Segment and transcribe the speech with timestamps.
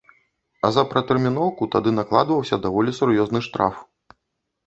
[0.67, 3.75] А за пратэрміноўку тады накладваўся даволі сур'ёзны штраф.